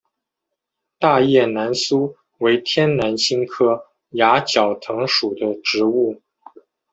[0.97, 6.19] 大叶南苏为天南星科崖角藤属的植物。